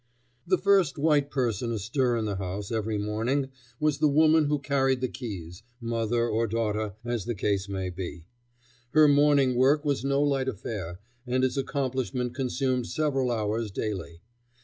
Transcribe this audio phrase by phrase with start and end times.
[0.47, 4.99] The first white person astir in the house every morning was the woman who carried
[4.99, 8.25] the keys, mother or daughter, as the case might be.
[8.93, 14.21] Her morning work was no light affair, and its accomplishment consumed several hours daily.